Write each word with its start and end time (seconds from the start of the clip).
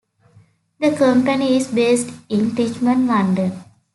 The 0.79 0.95
company 0.95 1.57
is 1.57 1.67
based 1.67 2.11
in 2.27 2.55
Richmond, 2.55 3.05
London. 3.05 3.51